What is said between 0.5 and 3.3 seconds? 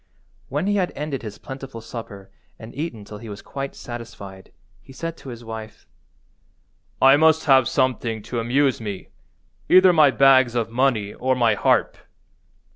he had ended his plentiful supper and eaten till he